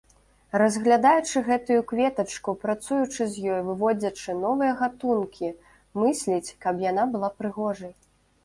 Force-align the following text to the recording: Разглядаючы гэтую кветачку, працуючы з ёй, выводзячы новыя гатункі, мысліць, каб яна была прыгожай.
Разглядаючы 0.59 1.41
гэтую 1.49 1.77
кветачку, 1.91 2.55
працуючы 2.63 3.27
з 3.33 3.43
ёй, 3.57 3.61
выводзячы 3.69 4.37
новыя 4.47 4.73
гатункі, 4.83 5.47
мысліць, 6.05 6.55
каб 6.67 6.85
яна 6.89 7.03
была 7.17 7.29
прыгожай. 7.43 7.93